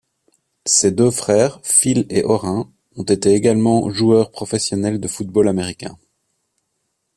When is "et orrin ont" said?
2.09-3.03